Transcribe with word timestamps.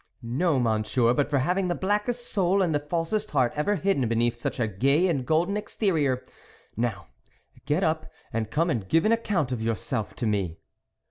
"No, 0.43 0.59
Monsieur, 0.59 1.13
but 1.13 1.29
for 1.29 1.37
having 1.37 1.67
the 1.67 1.75
blackest 1.75 2.25
soul 2.25 2.63
and 2.63 2.73
the 2.73 2.79
falsest 2.79 3.29
heart 3.29 3.53
ever 3.55 3.75
hidden 3.75 4.07
beneath 4.07 4.39
such 4.39 4.59
a 4.59 4.65
gay 4.67 5.07
and 5.07 5.27
golden 5.27 5.55
exterior. 5.57 6.23
Now, 6.75 7.09
get 7.67 7.83
up, 7.83 8.09
and 8.33 8.49
come 8.49 8.71
and 8.71 8.87
give 8.89 9.05
an 9.05 9.11
account 9.11 9.51
of 9.51 9.61
yourself 9.61 10.15
to 10.15 10.25
me." 10.25 10.57